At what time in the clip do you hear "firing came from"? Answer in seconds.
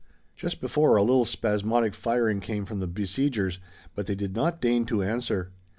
1.93-2.79